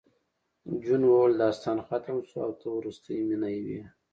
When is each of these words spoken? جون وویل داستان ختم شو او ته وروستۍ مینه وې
جون 0.83 1.01
وویل 1.05 1.33
داستان 1.43 1.77
ختم 1.87 2.17
شو 2.27 2.37
او 2.45 2.51
ته 2.59 2.67
وروستۍ 2.77 3.17
مینه 3.27 3.49
وې 3.65 3.79